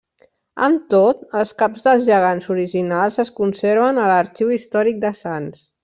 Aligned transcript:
Amb 0.67 0.85
tot, 0.93 1.19
els 1.41 1.51
caps 1.59 1.85
dels 1.89 2.07
gegants 2.09 2.49
originals 2.55 3.21
es 3.27 3.33
conserven 3.43 4.01
a 4.03 4.09
l’Arxiu 4.15 4.55
Històric 4.59 5.03
de 5.09 5.15
Sants. 5.25 5.63